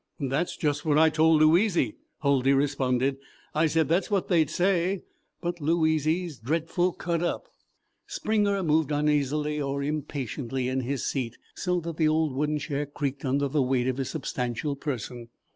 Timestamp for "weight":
13.61-13.87